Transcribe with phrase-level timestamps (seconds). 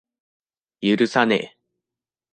[0.81, 1.61] 許さねぇ。